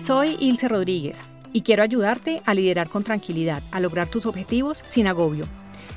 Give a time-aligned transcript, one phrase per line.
[0.00, 1.18] Soy Ilse Rodríguez
[1.52, 5.44] y quiero ayudarte a liderar con tranquilidad, a lograr tus objetivos sin agobio.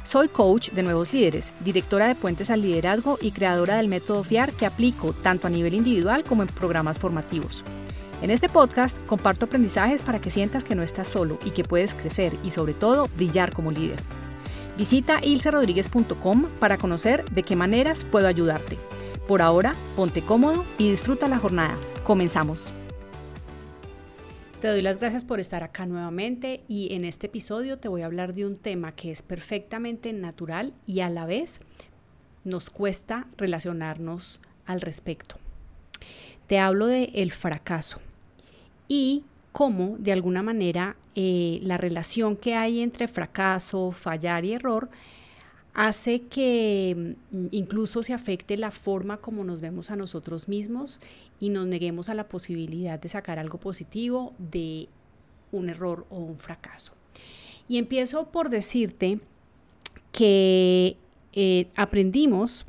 [0.03, 4.51] Soy coach de nuevos líderes, directora de Puentes al Liderazgo y creadora del método FIAR
[4.51, 7.63] que aplico tanto a nivel individual como en programas formativos.
[8.21, 11.93] En este podcast comparto aprendizajes para que sientas que no estás solo y que puedes
[11.93, 14.01] crecer y sobre todo brillar como líder.
[14.77, 18.77] Visita ilserodríguez.com para conocer de qué maneras puedo ayudarte.
[19.29, 21.77] Por ahora, ponte cómodo y disfruta la jornada.
[22.03, 22.73] Comenzamos.
[24.63, 28.05] Te doy las gracias por estar acá nuevamente y en este episodio te voy a
[28.05, 31.59] hablar de un tema que es perfectamente natural y a la vez
[32.45, 35.35] nos cuesta relacionarnos al respecto.
[36.47, 37.99] Te hablo de el fracaso
[38.87, 44.87] y cómo de alguna manera eh, la relación que hay entre fracaso, fallar y error
[45.73, 50.99] hace que mm, incluso se afecte la forma como nos vemos a nosotros mismos
[51.39, 54.87] y nos neguemos a la posibilidad de sacar algo positivo de
[55.51, 56.93] un error o un fracaso.
[57.67, 59.19] Y empiezo por decirte
[60.11, 60.97] que
[61.33, 62.65] eh, aprendimos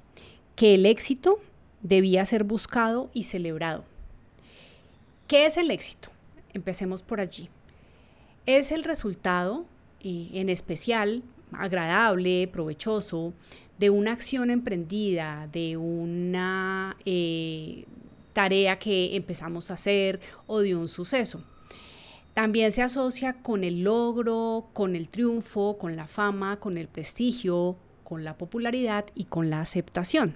[0.57, 1.39] que el éxito
[1.83, 3.85] debía ser buscado y celebrado.
[5.29, 6.11] ¿Qué es el éxito?
[6.53, 7.49] Empecemos por allí.
[8.47, 9.67] Es el resultado,
[10.01, 11.23] eh, en especial
[11.59, 13.35] agradable, provechoso,
[13.79, 17.87] de una acción emprendida, de una eh,
[18.33, 21.43] tarea que empezamos a hacer o de un suceso.
[22.35, 27.77] También se asocia con el logro, con el triunfo, con la fama, con el prestigio,
[28.03, 30.35] con la popularidad y con la aceptación.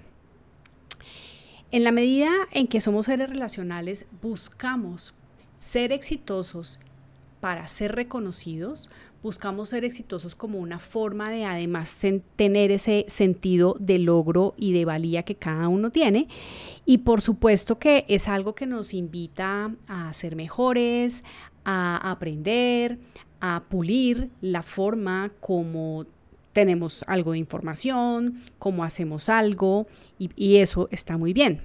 [1.71, 5.13] En la medida en que somos seres relacionales, buscamos
[5.57, 6.79] ser exitosos
[7.41, 8.89] para ser reconocidos,
[9.21, 11.97] buscamos ser exitosos como una forma de además
[12.35, 16.27] tener ese sentido de logro y de valía que cada uno tiene.
[16.85, 21.23] Y por supuesto que es algo que nos invita a ser mejores,
[21.65, 22.97] a aprender,
[23.41, 26.05] a pulir la forma como
[26.53, 29.87] tenemos algo de información, cómo hacemos algo,
[30.17, 31.61] y, y eso está muy bien.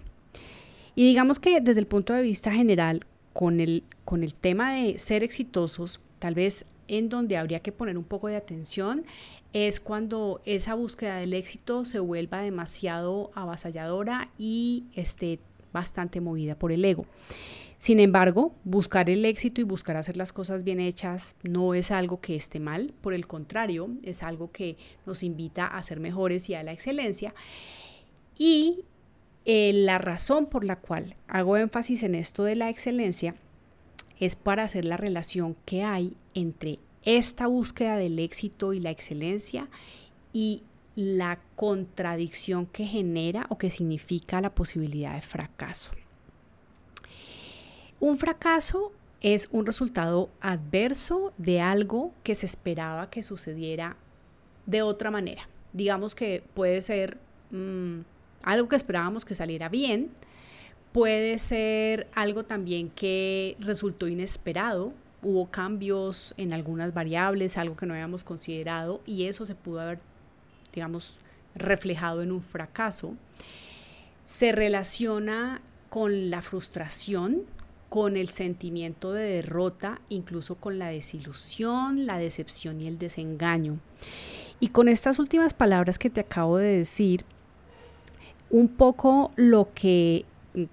[0.94, 4.98] Y digamos que desde el punto de vista general, con el, con el tema de
[4.98, 9.04] ser exitosos, tal vez en donde habría que poner un poco de atención
[9.52, 15.38] es cuando esa búsqueda del éxito se vuelva demasiado avasalladora y esté
[15.72, 17.06] bastante movida por el ego.
[17.78, 22.20] Sin embargo, buscar el éxito y buscar hacer las cosas bien hechas no es algo
[22.20, 26.54] que esté mal, por el contrario, es algo que nos invita a ser mejores y
[26.54, 27.34] a la excelencia.
[28.38, 28.84] Y
[29.44, 33.34] eh, la razón por la cual hago énfasis en esto de la excelencia
[34.20, 39.68] es para hacer la relación que hay entre esta búsqueda del éxito y la excelencia
[40.32, 40.62] y
[40.96, 45.92] la contradicción que genera o que significa la posibilidad de fracaso.
[48.00, 53.96] Un fracaso es un resultado adverso de algo que se esperaba que sucediera
[54.66, 55.48] de otra manera.
[55.72, 57.18] Digamos que puede ser
[57.50, 58.00] mm,
[58.42, 60.10] algo que esperábamos que saliera bien,
[60.94, 64.92] Puede ser algo también que resultó inesperado,
[65.24, 69.98] hubo cambios en algunas variables, algo que no habíamos considerado y eso se pudo haber,
[70.72, 71.18] digamos,
[71.56, 73.16] reflejado en un fracaso.
[74.24, 77.42] Se relaciona con la frustración,
[77.88, 83.80] con el sentimiento de derrota, incluso con la desilusión, la decepción y el desengaño.
[84.60, 87.24] Y con estas últimas palabras que te acabo de decir,
[88.48, 90.24] un poco lo que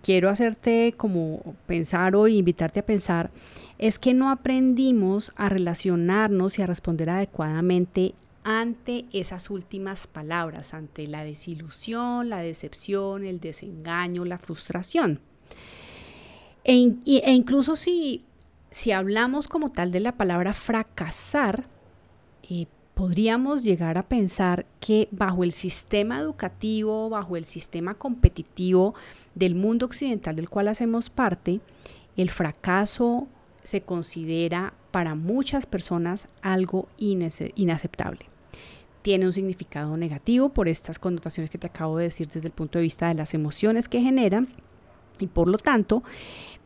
[0.02, 3.31] quiero hacerte como pensar o invitarte a pensar
[3.78, 11.08] es que no aprendimos a relacionarnos y a responder adecuadamente ante esas últimas palabras, ante
[11.08, 15.20] la desilusión, la decepción, el desengaño, la frustración.
[16.64, 18.24] E, e incluso si,
[18.72, 21.66] si hablamos como tal de la palabra fracasar,
[22.50, 28.94] eh, podríamos llegar a pensar que bajo el sistema educativo, bajo el sistema competitivo
[29.35, 31.61] del mundo occidental del cual hacemos parte,
[32.17, 33.28] el fracaso
[33.64, 38.26] se considera para muchas personas algo inaceptable.
[39.02, 42.78] Tiene un significado negativo por estas connotaciones que te acabo de decir desde el punto
[42.78, 44.49] de vista de las emociones que generan
[45.22, 46.03] y por lo tanto,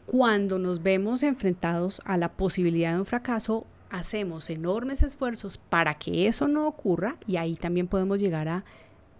[0.05, 3.65] cuando nos vemos enfrentados a la posibilidad de un fracaso,
[3.97, 8.65] hacemos enormes esfuerzos para que eso no ocurra y ahí también podemos llegar a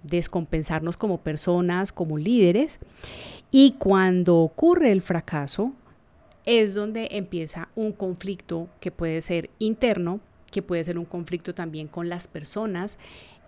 [0.04, 2.80] descompensarnos como personas, como líderes.
[3.52, 5.74] Y cuando ocurre el fracaso,
[6.46, 10.20] es donde empieza un conflicto que puede ser interno,
[10.52, 12.98] que puede ser un conflicto también con las personas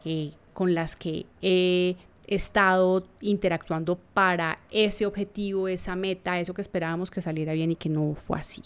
[0.06, 1.96] eh, con las que he
[2.26, 7.90] estado interactuando para ese objetivo, esa meta, eso que esperábamos que saliera bien y que
[7.90, 8.62] no fue así.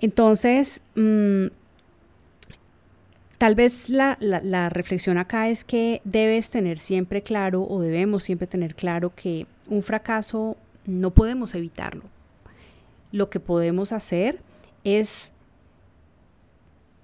[0.00, 1.46] Entonces, mm,
[3.38, 8.46] tal vez la, la, reflexión acá es que debes tener siempre claro o debemos siempre
[8.46, 10.56] tener claro que un fracaso
[10.86, 12.02] no podemos evitarlo.
[13.12, 14.40] Lo que podemos hacer
[14.84, 15.32] es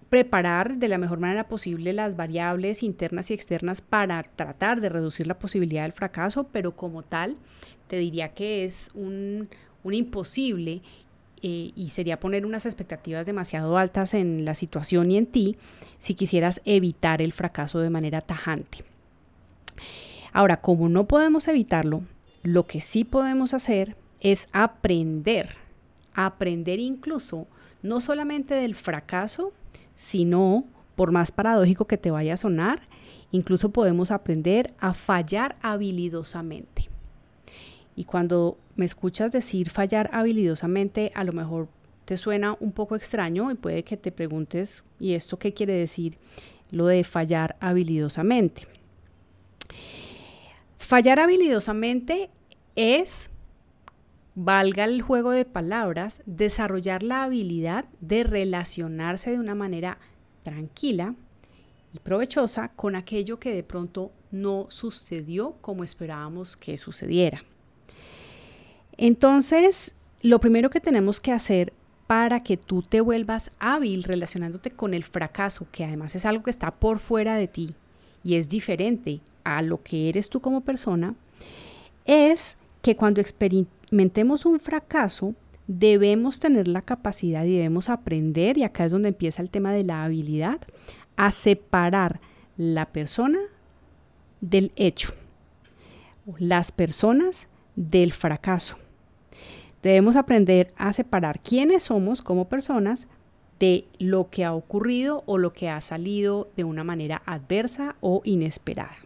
[0.08, 5.26] preparar de la mejor manera posible las variables internas y externas para tratar de reducir
[5.26, 7.37] la posibilidad del fracaso, pero como tal,
[7.88, 9.48] te diría que es un,
[9.84, 10.82] imposible
[11.48, 15.56] eh, y sería poner unas expectativas demasiado altas en la situación y en ti
[16.00, 18.78] si quisieras evitar el fracaso de manera tajante.
[20.32, 22.02] Ahora, como no podemos evitarlo,
[22.43, 25.50] lo que sí podemos hacer es aprender,
[26.14, 27.46] aprender incluso
[27.81, 29.52] no solamente del fracaso,
[29.94, 30.64] sino,
[30.96, 32.81] por más paradójico que te vaya a sonar,
[33.31, 36.95] incluso podemos aprender a fallar habilidosamente.
[37.96, 41.69] Y cuando me escuchas decir fallar habilidosamente, a lo mejor
[42.04, 46.19] te suena un poco extraño y puede que te preguntes, ¿y esto qué quiere decir
[46.70, 48.69] lo de fallar habilidosamente?
[50.78, 52.31] Fallar habilidosamente
[52.76, 53.31] es
[54.37, 59.98] valga el juego de palabras, desarrollar la habilidad de relacionarse de una manera
[60.44, 61.14] tranquila
[61.94, 67.43] y provechosa con aquello que de pronto no sucedió como esperábamos que sucediera.
[68.98, 71.72] Entonces, lo primero que tenemos que hacer
[72.06, 76.50] para que tú te vuelvas hábil relacionándote con el fracaso, que además es algo que
[76.50, 77.75] está por fuera de ti
[78.22, 81.14] y es diferente a lo que eres tú como persona,
[82.04, 85.34] es que cuando experimentemos un fracaso,
[85.66, 89.84] debemos tener la capacidad y debemos aprender, y acá es donde empieza el tema de
[89.84, 90.60] la habilidad,
[91.16, 92.20] a separar
[92.56, 93.40] la persona
[94.40, 95.12] del hecho,
[96.38, 98.76] las personas del fracaso.
[99.86, 103.06] Debemos aprender a separar quiénes somos como personas
[103.60, 108.20] de lo que ha ocurrido o lo que ha salido de una manera adversa o
[108.24, 108.96] inesperada.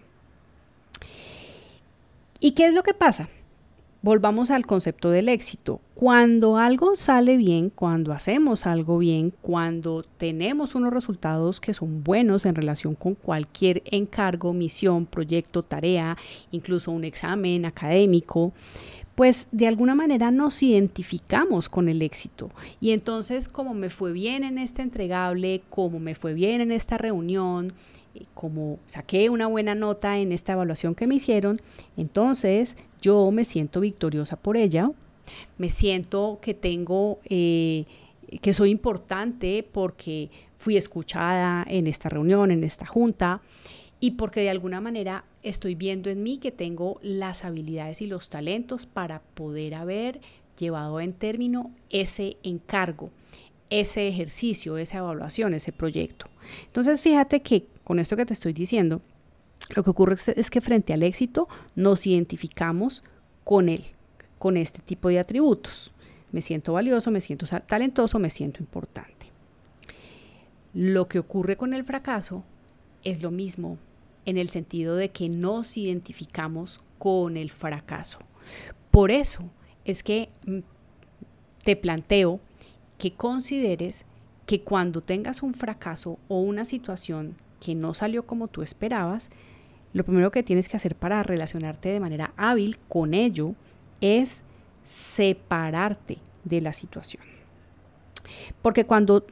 [2.40, 3.28] ¿Y qué es lo que pasa?
[4.00, 5.82] Volvamos al concepto del éxito.
[5.94, 12.46] Cuando algo sale bien, cuando hacemos algo bien, cuando tenemos unos resultados que son buenos
[12.46, 16.16] en relación con cualquier encargo, misión, proyecto, tarea,
[16.50, 18.54] incluso un examen académico,
[19.20, 22.48] pues de alguna manera nos identificamos con el éxito.
[22.80, 26.96] Y entonces, como me fue bien en este entregable, como me fue bien en esta
[26.96, 27.74] reunión,
[28.14, 31.60] eh, como saqué una buena nota en esta evaluación que me hicieron,
[31.98, 34.90] entonces yo me siento victoriosa por ella,
[35.58, 37.84] me siento que tengo, eh,
[38.40, 43.42] que soy importante porque fui escuchada en esta reunión, en esta junta,
[44.00, 48.28] y porque de alguna manera estoy viendo en mí que tengo las habilidades y los
[48.28, 50.20] talentos para poder haber
[50.58, 53.10] llevado en término ese encargo,
[53.70, 56.26] ese ejercicio, esa evaluación, ese proyecto.
[56.66, 59.00] Entonces fíjate que con esto que te estoy diciendo,
[59.74, 63.04] lo que ocurre es que frente al éxito nos identificamos
[63.44, 63.82] con él,
[64.38, 65.92] con este tipo de atributos.
[66.32, 69.26] Me siento valioso, me siento talentoso, me siento importante.
[70.74, 72.44] Lo que ocurre con el fracaso
[73.02, 73.78] es lo mismo
[74.30, 78.18] en el sentido de que nos identificamos con el fracaso.
[78.90, 79.50] Por eso
[79.84, 80.60] es que mm,
[81.64, 82.40] te planteo
[82.98, 84.04] que consideres
[84.46, 89.30] que cuando tengas un fracaso o una situación que no salió como tú esperabas,
[89.92, 93.54] lo primero que tienes que hacer para relacionarte de manera hábil con ello
[94.00, 94.42] es
[94.84, 97.22] separarte de la situación.
[98.62, 99.26] Porque cuando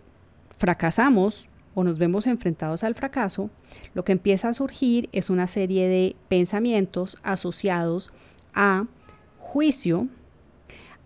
[0.57, 1.48] fracasamos
[1.79, 3.51] o nos vemos enfrentados al fracaso,
[3.95, 8.11] lo que empieza a surgir es una serie de pensamientos asociados
[8.53, 8.87] a
[9.39, 10.09] juicio,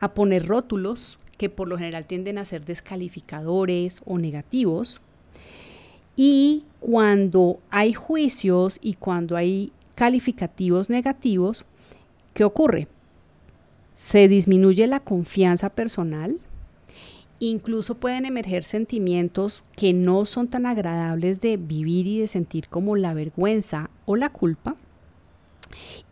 [0.00, 5.02] a poner rótulos que por lo general tienden a ser descalificadores o negativos,
[6.16, 11.66] y cuando hay juicios y cuando hay calificativos negativos,
[12.32, 12.88] ¿qué ocurre?
[13.94, 16.38] Se disminuye la confianza personal,
[17.48, 22.94] incluso pueden emerger sentimientos que no son tan agradables de vivir y de sentir como
[22.94, 24.76] la vergüenza o la culpa.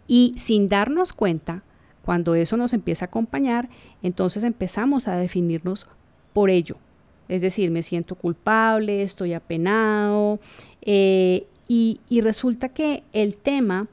[0.08, 1.62] Y sin darnos cuenta,
[2.02, 3.68] cuando eso nos empieza a acompañar,
[4.02, 5.86] entonces empezamos a definirnos
[6.32, 6.76] por ello,
[7.28, 10.40] es decir, me siento culpable, estoy apenado.
[10.82, 13.86] Eh, y, y resulta que el tema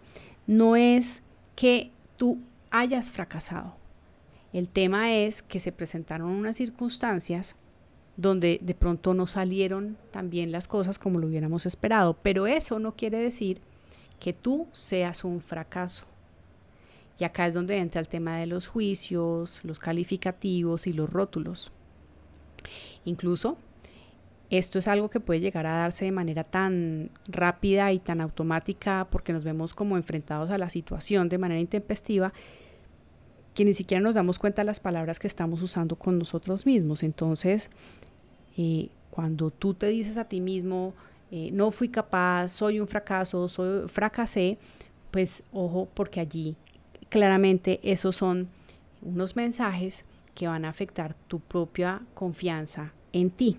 [0.47, 1.21] no es
[1.55, 2.39] que tú
[2.71, 3.75] hayas fracasado.
[4.57, 7.55] El tema es que se presentaron unas circunstancias
[8.15, 12.17] donde de pronto no salieron tan bien las cosas como lo hubiéramos esperado.
[12.23, 13.61] Pero eso no quiere decir
[14.19, 16.05] que tú seas un fracaso.
[17.19, 21.71] Y acá es donde entra el tema de los juicios, los calificativos y los rótulos.
[23.05, 23.59] Incluso
[24.49, 29.05] esto es algo que puede llegar a darse de manera tan rápida y tan automática
[29.11, 32.33] porque nos vemos como enfrentados a la situación de manera intempestiva
[33.57, 37.01] que ni siquiera nos damos cuenta de las palabras que estamos usando con nosotros mismos.
[37.01, 37.71] Entonces,
[38.55, 40.93] eh, cuando tú te dices a ti mismo,
[41.31, 44.59] eh, no fui capaz, soy un fracaso, soy, fracasé,
[45.09, 46.55] pues ojo, porque allí
[47.09, 48.47] claramente esos son
[49.01, 53.57] unos mensajes que van a afectar tu propia confianza en ti.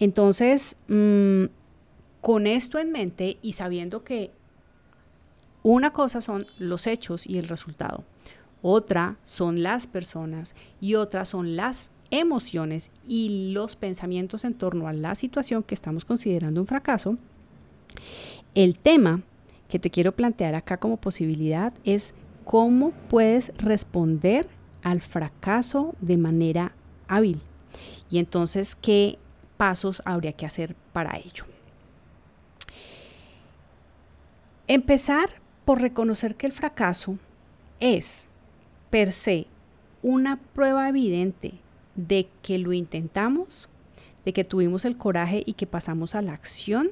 [0.00, 1.44] Entonces, mm,
[2.22, 4.32] con esto en mente y sabiendo que
[5.62, 8.02] una cosa son los hechos y el resultado,
[8.66, 14.92] otra son las personas y otra son las emociones y los pensamientos en torno a
[14.92, 17.16] la situación que estamos considerando un fracaso,
[18.54, 19.20] el tema
[19.68, 22.12] que te quiero plantear acá como posibilidad es
[22.44, 24.48] cómo puedes responder
[24.82, 26.72] al fracaso de manera
[27.06, 27.40] hábil.
[28.10, 29.18] Y entonces, ¿qué
[29.56, 31.44] pasos habría que hacer para ello?
[34.68, 35.30] Empezar
[35.64, 37.18] por reconocer que el fracaso
[37.78, 38.26] es
[40.02, 41.52] una prueba evidente
[41.96, 43.68] de que lo intentamos,
[44.24, 46.90] de que tuvimos el coraje y que pasamos a la acción,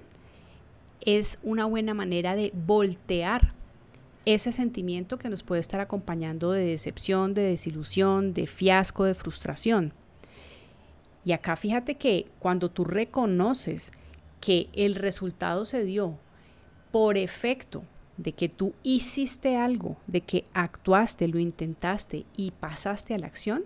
[1.00, 3.54] es una buena manera de voltear
[4.26, 9.92] ese sentimiento que nos puede estar acompañando de decepción, de desilusión, de fiasco, de frustración.
[11.24, 13.92] Y acá fíjate que cuando tú reconoces
[14.40, 16.18] que el resultado se dio
[16.90, 17.82] por efecto
[18.16, 23.64] de que tú hiciste algo, de que actuaste, lo intentaste y pasaste a la acción,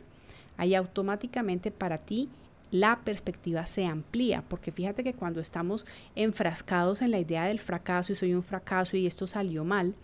[0.57, 2.29] ahí automáticamente para ti
[2.71, 8.13] la perspectiva se amplía, porque fíjate que cuando estamos enfrascados en la idea del fracaso
[8.13, 9.95] y soy un fracaso y esto salió mal,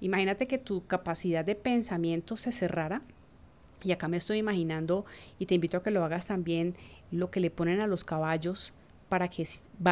[0.00, 3.02] Imagínate que tu capacidad de pensamiento se cerrara.
[3.82, 5.04] Y acá me estoy imaginando,
[5.38, 6.74] y te invito a que lo hagas también,
[7.10, 8.72] lo que le ponen a los caballos
[9.08, 9.46] para que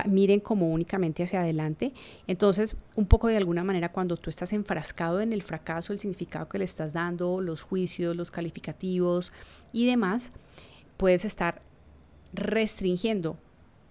[0.06, 1.92] miren como únicamente hacia adelante.
[2.26, 6.48] Entonces, un poco de alguna manera, cuando tú estás enfrascado en el fracaso, el significado
[6.48, 9.32] que le estás dando, los juicios, los calificativos
[9.72, 10.30] y demás,
[10.96, 11.62] puedes estar
[12.32, 13.36] restringiendo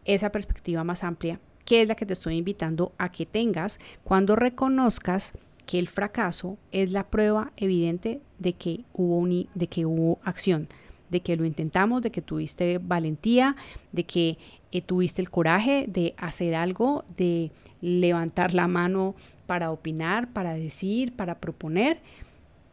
[0.06, 4.36] esa perspectiva más amplia, que es la que te estoy invitando a que tengas cuando
[4.36, 5.34] reconozcas
[5.66, 10.68] que el fracaso es la prueba evidente de que hubo, de que hubo acción,
[11.10, 13.56] de que lo intentamos, de que tuviste valentía,
[13.92, 14.38] de que
[14.74, 19.14] eh, tuviste el coraje de hacer algo, de levantar la mano
[19.46, 22.02] para opinar, para decir, para proponer.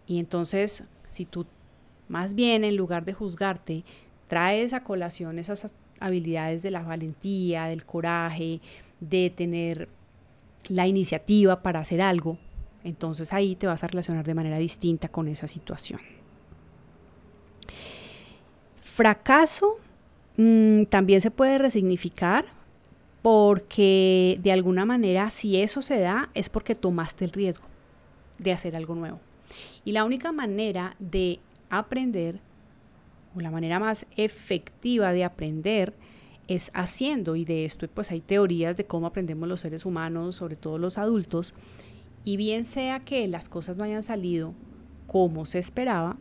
[0.07, 1.45] Y entonces, si tú
[2.09, 3.85] más bien en lugar de juzgarte,
[4.29, 8.63] traes a colación esas habilidades de la valentía, del coraje,
[9.01, 9.91] de tener
[10.69, 12.39] la iniciativa para hacer algo,
[12.83, 16.01] entonces ahí te vas a relacionar de manera distinta con esa situación.
[18.83, 19.77] Fracaso
[20.37, 22.47] mm, también se puede resignificar
[23.23, 27.67] porque de alguna manera si eso se da es porque tomaste el riesgo
[28.39, 29.21] de hacer algo nuevo.
[29.85, 32.41] Y la única manera de aprender,
[33.35, 35.95] o la manera más efectiva de aprender,
[36.49, 37.37] es haciendo.
[37.37, 40.99] Y de esto pues hay teorías de cómo aprendemos los seres humanos, sobre todo los
[40.99, 41.55] adultos,
[42.25, 44.53] y bien sea que las cosas no hayan salido
[45.07, 46.17] como se esperaba,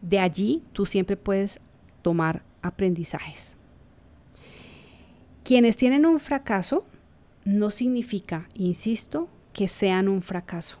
[0.00, 1.60] de allí tú siempre puedes
[2.02, 3.54] tomar aprendizajes.
[5.44, 6.86] Quienes tienen un fracaso
[7.44, 10.78] no significa, insisto, que sean un fracaso.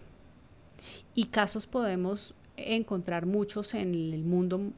[1.14, 4.72] Y casos podemos encontrar muchos en el mundo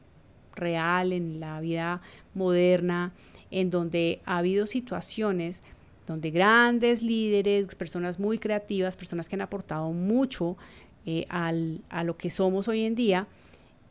[0.55, 2.01] real, en la vida
[2.33, 3.11] moderna,
[3.51, 5.63] en donde ha habido situaciones
[6.07, 10.57] donde grandes líderes, personas muy creativas, personas que han aportado mucho
[11.05, 13.27] eh, a lo que somos hoy en día,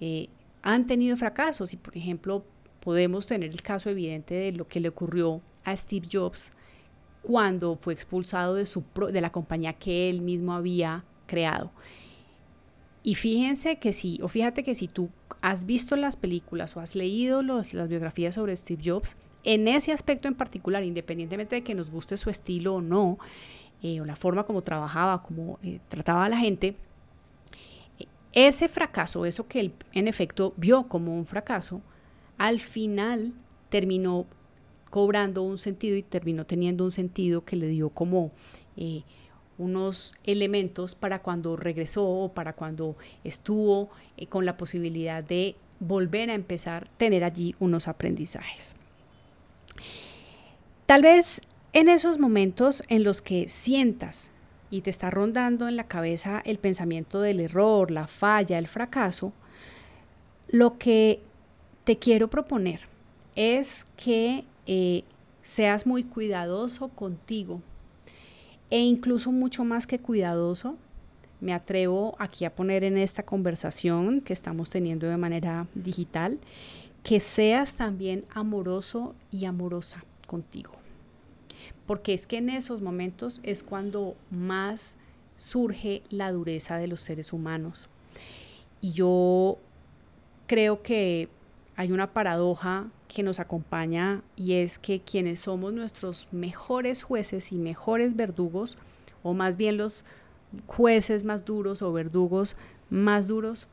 [0.00, 0.29] eh,
[0.62, 1.73] han tenido fracasos.
[1.73, 2.45] Y por ejemplo,
[2.81, 6.53] podemos tener el caso evidente de lo que le ocurrió a Steve Jobs
[7.23, 8.83] cuando fue expulsado de, su
[9.13, 11.71] de la compañía que él mismo había creado.
[13.03, 15.11] Y fíjense que si, o fíjate que si tú
[15.41, 20.29] has visto las películas o has leído las biografías sobre Steve Jobs, en ese aspecto
[20.29, 23.19] en particular, independientemente de que nos guste su estilo o no,
[23.83, 26.77] eh, o la forma como trabajaba, como eh, trataba a la gente,
[28.33, 31.81] ese fracaso, eso que él en efecto vio como un fracaso,
[32.41, 33.35] al final
[33.69, 34.25] terminó
[34.89, 38.33] cobrando un sentido y terminó teniendo un sentido que le dio como
[38.79, 39.03] eh,
[39.59, 43.91] unos elementos para cuando regresó o para cuando estuvo
[44.31, 48.75] con la posibilidad de volver a empezar, tener allí unos aprendizajes.
[50.87, 51.43] Tal vez
[51.75, 54.31] en esos momentos en los que sientas
[54.71, 59.35] y te está rondando en la cabeza el pensamiento del error, la falla, el fracaso,
[60.49, 61.21] lo que
[61.91, 62.83] te quiero proponer
[63.35, 65.03] es que eh,
[65.43, 67.63] seas muy cuidadoso contigo
[68.71, 70.77] e incluso mucho más que cuidadoso,
[71.41, 76.39] me atrevo aquí a poner en esta conversación que estamos teniendo de manera digital,
[77.03, 80.71] que seas también amoroso y amorosa contigo.
[81.89, 84.95] Porque es que en esos momentos es cuando más
[85.35, 87.89] surge la dureza de los seres humanos.
[88.81, 89.59] Y yo
[90.47, 91.29] creo que
[91.81, 97.57] hay una paradoja que nos acompaña y es que quienes somos nuestros mejores jueces y
[97.57, 98.77] mejores verdugos,
[99.23, 100.05] o más bien los
[100.67, 102.55] jueces más duros o verdugos
[102.91, 103.67] más duros,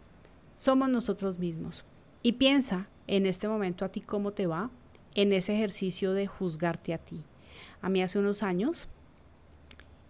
[0.56, 1.84] somos nosotros mismos.
[2.24, 4.70] Y piensa en este momento a ti cómo te va
[5.14, 7.26] en ese ejercicio de juzgarte a ti.
[7.82, 8.88] A mí hace unos años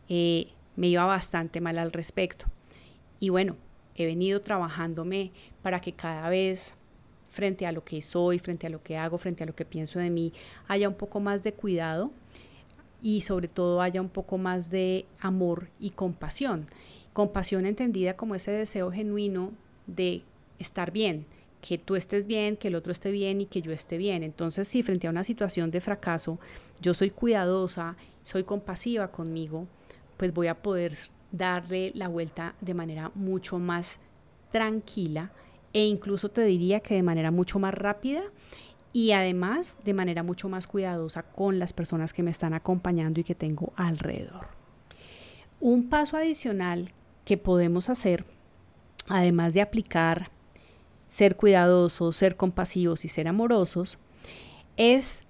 [0.07, 2.45] eh, me iba bastante mal al respecto.
[3.19, 3.55] Y bueno,
[3.95, 5.31] he venido trabajándome
[5.63, 6.76] para que cada vez
[7.37, 9.99] frente a lo que soy, frente a lo que hago, frente a lo que pienso
[9.99, 10.33] de mí,
[10.67, 12.09] haya un poco más de cuidado
[12.99, 16.65] y sobre todo haya un poco más de amor y compasión.
[17.13, 19.51] Compasión entendida como ese deseo genuino
[19.85, 20.23] de
[20.57, 21.27] estar bien,
[21.61, 24.23] que tú estés bien, que el otro esté bien y que yo esté bien.
[24.23, 26.39] Entonces, si frente a una situación de fracaso
[26.81, 29.67] yo soy cuidadosa, soy compasiva conmigo,
[30.17, 30.97] pues voy a poder
[31.31, 33.99] darle la vuelta de manera mucho más
[34.51, 35.31] tranquila
[35.73, 38.23] e incluso te diría que de manera mucho más rápida
[38.93, 43.23] y además de manera mucho más cuidadosa con las personas que me están acompañando y
[43.23, 44.47] que tengo alrededor.
[45.59, 46.91] Un paso adicional
[47.25, 48.25] que podemos hacer,
[49.07, 50.31] además de aplicar
[51.07, 53.97] ser cuidadosos, ser compasivos y ser amorosos,
[54.75, 55.23] es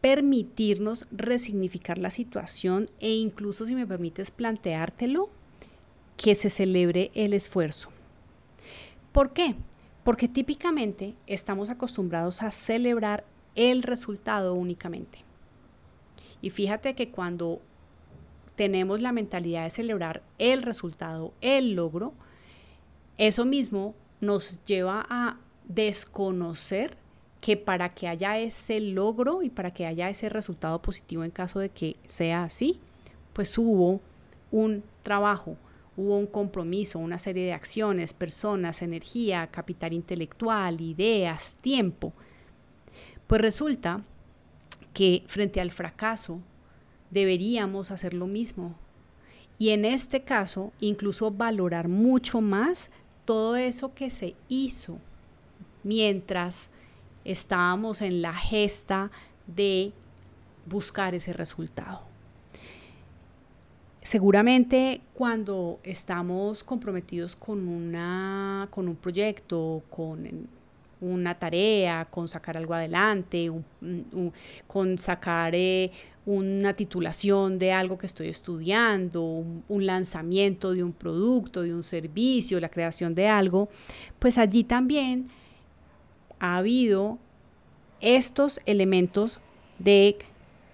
[0.00, 5.28] permitirnos resignificar la situación e incluso si me permites planteártelo,
[6.16, 7.90] que se celebre el esfuerzo.
[9.12, 9.54] ¿Por qué?
[10.08, 13.24] Porque típicamente estamos acostumbrados a celebrar
[13.54, 15.18] el resultado únicamente.
[16.40, 17.60] Y fíjate que cuando
[18.56, 22.14] tenemos la mentalidad de celebrar el resultado, el logro,
[23.18, 26.96] eso mismo nos lleva a desconocer
[27.42, 31.58] que para que haya ese logro y para que haya ese resultado positivo en caso
[31.58, 32.80] de que sea así,
[33.34, 34.00] pues hubo
[34.52, 35.58] un trabajo,
[35.98, 42.12] hubo un compromiso, una serie de acciones, personas, energía, capital intelectual, ideas, tiempo.
[43.26, 44.04] Pues resulta
[44.94, 46.40] que frente al fracaso
[47.10, 48.76] deberíamos hacer lo mismo.
[49.58, 52.90] Y en este caso, incluso valorar mucho más
[53.24, 55.00] todo eso que se hizo
[55.82, 56.70] mientras
[57.24, 59.10] estábamos en la gesta
[59.48, 59.92] de
[60.64, 62.07] buscar ese resultado.
[64.08, 70.48] Seguramente cuando estamos comprometidos con, una, con un proyecto, con
[71.02, 73.52] una tarea, con sacar algo adelante,
[74.66, 75.90] con sacar eh,
[76.24, 82.60] una titulación de algo que estoy estudiando, un, lanzamiento de un producto, de un servicio,
[82.60, 83.68] la creación de algo,
[84.18, 85.28] pues allí también
[86.38, 87.18] ha habido
[88.00, 89.38] estos elementos
[89.78, 90.16] de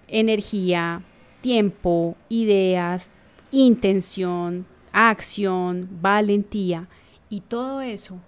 [0.07, 1.03] energía,
[1.41, 3.11] tiempo, ideas,
[3.51, 6.87] intención, acción, valentía
[7.29, 8.19] y todo eso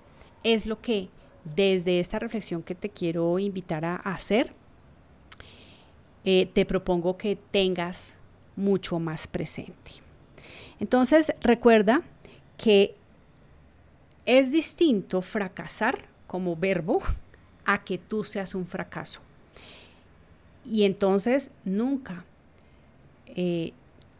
[0.43, 1.09] es lo que
[1.55, 4.53] desde esta reflexión que te quiero invitar a hacer,
[6.25, 8.17] eh, te propongo que tengas
[8.55, 9.91] mucho más presente.
[10.79, 12.01] Entonces, recuerda
[12.57, 12.95] que
[14.25, 17.01] es distinto fracasar como verbo
[17.65, 19.21] a que tú seas un fracaso.
[20.65, 22.25] Y entonces nunca
[23.27, 23.73] eh,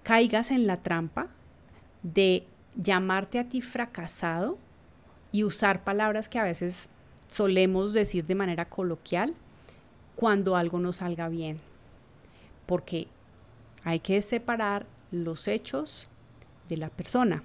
[0.08, 1.28] caigas en la trampa
[2.02, 2.46] de
[2.78, 4.58] llamarte a ti fracasado
[5.34, 6.88] y usar palabras que a veces
[7.28, 9.34] solemos decir de manera coloquial
[10.15, 11.60] cuando algo no salga bien.
[12.65, 13.10] Porque
[13.84, 16.08] hay que separar los hechos
[16.70, 17.43] de la persona.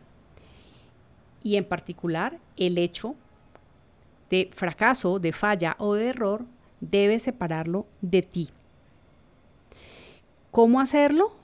[1.43, 3.17] Y en particular, el hecho
[4.31, 6.45] de fracaso, de falla o de error
[6.81, 8.51] debe separarlo de ti.
[10.53, 11.42] ¿Cómo hacerlo?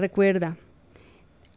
[0.00, 0.56] Recuerda,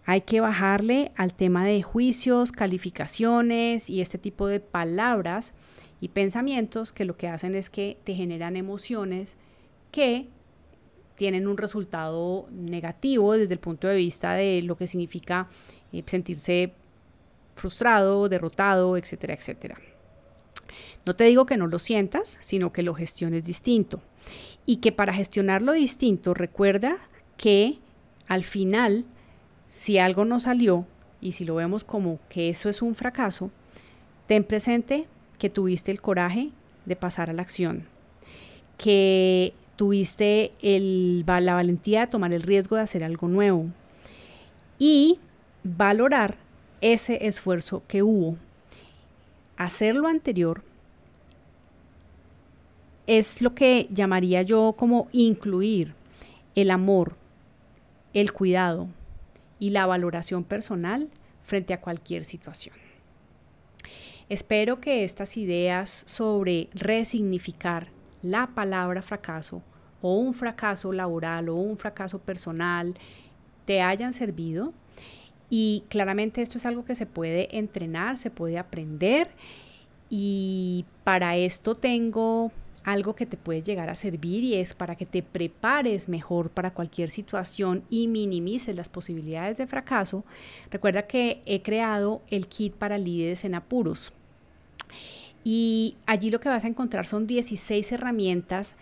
[0.03, 5.53] hay que bajarle al tema de juicios, calificaciones y este tipo de palabras
[6.01, 9.37] y pensamientos que lo que hacen es que te generan emociones
[9.91, 10.27] que
[11.15, 15.47] tienen un resultado negativo desde el punto de vista de lo que significa
[15.93, 16.73] eh, sentirse
[17.55, 19.77] frustrado, derrotado, etcétera, etcétera.
[21.05, 24.01] No te digo que no lo sientas, sino que lo gestiones distinto.
[24.65, 26.97] Y que para gestionarlo distinto, recuerda
[27.37, 27.79] que
[28.27, 29.05] al final
[29.67, 30.85] si algo no salió
[31.19, 33.49] y si lo vemos como que eso es un fracaso,
[34.27, 35.07] ten presente
[35.39, 36.49] que tuviste el coraje
[36.85, 37.87] de pasar a la acción,
[38.77, 43.67] que tuviste la valentía de tomar el riesgo de hacer algo nuevo
[44.77, 45.19] y
[45.63, 46.37] valorar
[46.81, 48.37] ese esfuerzo que hubo.
[49.57, 50.63] Hacer lo anterior
[53.07, 55.93] es lo que llamaría yo como incluir
[56.55, 57.15] el amor,
[58.13, 58.87] el cuidado,
[59.63, 61.07] y la valoración personal
[61.45, 62.75] frente a cualquier situación.
[64.27, 67.87] Espero que estas ideas sobre resignificar
[68.21, 69.61] la palabra fracaso
[70.01, 72.95] o un fracaso laboral o un fracaso personal
[73.65, 74.73] te hayan servido
[75.49, 79.29] y claramente esto es algo que se puede entrenar, se puede aprender
[80.09, 82.51] y para esto tengo
[82.83, 86.71] algo que te puede llegar a servir y es para que te prepares mejor para
[86.71, 90.23] cualquier situación y minimices las posibilidades de fracaso.
[90.71, 94.11] Recuerda que he creado el kit para líderes en apuros.
[95.43, 98.75] Y allí lo que vas a encontrar son 16 herramientas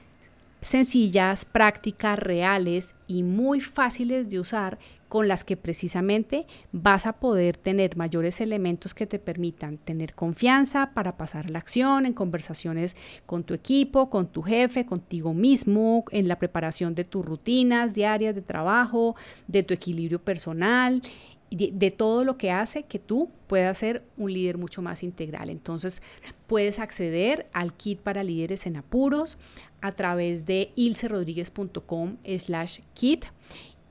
[0.61, 4.77] sencillas, prácticas, reales y muy fáciles de usar
[5.11, 10.91] con las que precisamente vas a poder tener mayores elementos que te permitan tener confianza
[10.93, 12.95] para pasar la acción en conversaciones
[13.25, 18.35] con tu equipo, con tu jefe, contigo mismo, en la preparación de tus rutinas diarias
[18.35, 21.01] de trabajo, de tu equilibrio personal
[21.51, 25.49] de, todo lo que hace que tú puedas ser un líder mucho más integral.
[25.49, 26.01] Entonces,
[26.47, 29.37] puedes acceder al kit para líderes en apuros
[29.81, 33.25] a través de ilcerodríguez.com slash kit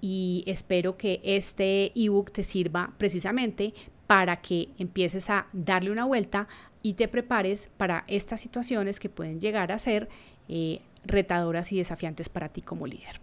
[0.00, 3.74] y espero que este ebook te sirva precisamente
[4.06, 6.48] para que empieces a darle una vuelta
[6.82, 10.08] y te prepares para estas situaciones que pueden llegar a ser
[10.48, 13.20] eh, retadoras y desafiantes para ti como líder.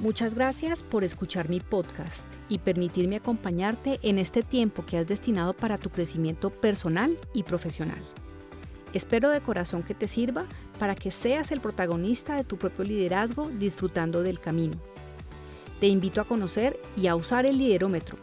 [0.00, 5.54] Muchas gracias por escuchar mi podcast y permitirme acompañarte en este tiempo que has destinado
[5.54, 7.98] para tu crecimiento personal y profesional.
[8.92, 10.46] Espero de corazón que te sirva
[10.78, 14.76] para que seas el protagonista de tu propio liderazgo disfrutando del camino.
[15.80, 18.16] Te invito a conocer y a usar el liderómetro,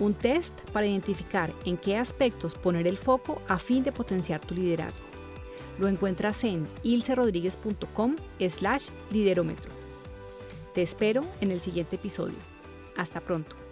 [0.00, 4.54] un test para identificar en qué aspectos poner el foco a fin de potenciar tu
[4.54, 5.04] liderazgo.
[5.78, 9.83] Lo encuentras en ilcerodríguez.com slash liderómetro.
[10.74, 12.34] Te espero en el siguiente episodio.
[12.96, 13.63] Hasta pronto.